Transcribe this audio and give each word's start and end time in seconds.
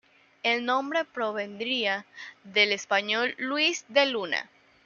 El 0.41 0.65
nombre 0.65 1.05
provendría 1.05 2.07
del 2.43 2.71
español 2.71 3.35
Luis 3.37 3.85
de 3.87 4.07
Luna. 4.07 4.49